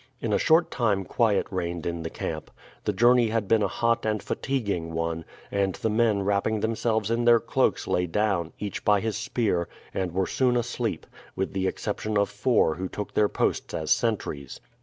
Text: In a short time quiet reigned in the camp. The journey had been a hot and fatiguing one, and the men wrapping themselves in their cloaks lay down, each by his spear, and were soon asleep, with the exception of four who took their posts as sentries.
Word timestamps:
In 0.19 0.33
a 0.33 0.39
short 0.39 0.71
time 0.71 1.05
quiet 1.05 1.45
reigned 1.51 1.85
in 1.85 2.01
the 2.01 2.09
camp. 2.09 2.49
The 2.85 2.91
journey 2.91 3.27
had 3.27 3.47
been 3.47 3.61
a 3.61 3.67
hot 3.67 4.03
and 4.03 4.23
fatiguing 4.23 4.93
one, 4.95 5.25
and 5.51 5.75
the 5.75 5.91
men 5.91 6.23
wrapping 6.23 6.61
themselves 6.61 7.11
in 7.11 7.25
their 7.25 7.39
cloaks 7.39 7.85
lay 7.87 8.07
down, 8.07 8.51
each 8.57 8.83
by 8.83 8.99
his 8.99 9.15
spear, 9.15 9.69
and 9.93 10.11
were 10.11 10.25
soon 10.25 10.57
asleep, 10.57 11.05
with 11.35 11.53
the 11.53 11.67
exception 11.67 12.17
of 12.17 12.29
four 12.31 12.73
who 12.77 12.89
took 12.89 13.13
their 13.13 13.29
posts 13.29 13.75
as 13.75 13.91
sentries. 13.91 14.59